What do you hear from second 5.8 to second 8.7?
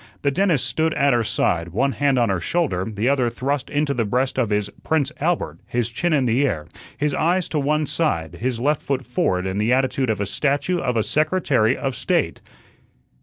chin in the air, his eyes to one side, his